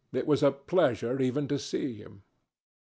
It 0.11 0.25
was 0.25 0.41
a 0.41 0.49
pleasure 0.49 1.21
even 1.21 1.47
to 1.49 1.59
see 1.59 1.93
him. 1.93 2.23